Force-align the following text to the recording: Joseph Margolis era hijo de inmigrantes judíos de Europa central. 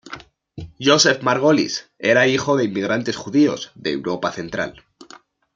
Joseph 0.79 1.21
Margolis 1.21 1.91
era 1.99 2.25
hijo 2.25 2.57
de 2.57 2.63
inmigrantes 2.65 3.15
judíos 3.15 3.71
de 3.75 3.91
Europa 3.91 4.31
central. 4.31 4.81